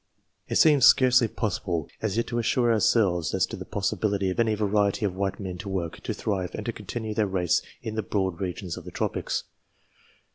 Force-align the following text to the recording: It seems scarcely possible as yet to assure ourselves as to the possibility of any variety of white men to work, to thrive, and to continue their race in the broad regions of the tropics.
It 0.47 0.55
seems 0.55 0.85
scarcely 0.85 1.27
possible 1.27 1.87
as 2.01 2.17
yet 2.17 2.25
to 2.25 2.39
assure 2.39 2.73
ourselves 2.73 3.35
as 3.35 3.45
to 3.45 3.55
the 3.55 3.65
possibility 3.65 4.31
of 4.31 4.39
any 4.39 4.55
variety 4.55 5.05
of 5.05 5.13
white 5.15 5.39
men 5.39 5.59
to 5.59 5.69
work, 5.69 5.99
to 6.01 6.11
thrive, 6.11 6.55
and 6.55 6.65
to 6.65 6.73
continue 6.73 7.13
their 7.13 7.27
race 7.27 7.61
in 7.83 7.93
the 7.93 8.01
broad 8.01 8.41
regions 8.41 8.77
of 8.77 8.83
the 8.85 8.89
tropics. 8.89 9.43